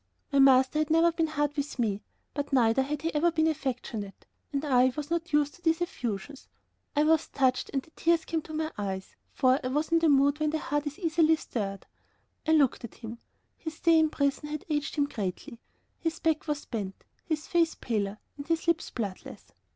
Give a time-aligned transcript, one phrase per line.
[0.31, 2.01] My master had never been hard with me,
[2.33, 6.47] but neither had he ever been affectionate, and I was not used to these effusions.
[6.95, 10.09] I was touched, and the tears came to my eyes, for I was in the
[10.09, 11.85] mood when the heart is easily stirred.
[12.47, 13.19] I looked at him.
[13.59, 15.59] His stay in prison had aged him greatly.
[15.99, 19.53] His back was bent, his face paler, and his lips bloodless.